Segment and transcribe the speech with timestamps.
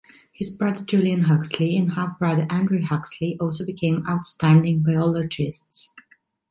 [0.33, 5.93] His brother Julian Huxley and half-brother Andrew Huxley also became outstanding biologists.